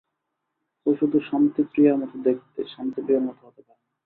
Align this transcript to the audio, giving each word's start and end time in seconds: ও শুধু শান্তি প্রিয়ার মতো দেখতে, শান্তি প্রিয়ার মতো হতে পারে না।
ও 0.85 0.89
শুধু 0.99 1.17
শান্তি 1.29 1.61
প্রিয়ার 1.63 1.95
মতো 1.97 2.17
দেখতে, 2.23 2.59
শান্তি 2.67 2.99
প্রিয়ার 3.01 3.23
মতো 3.23 3.41
হতে 3.47 3.61
পারে 3.67 3.81
না। 3.81 3.91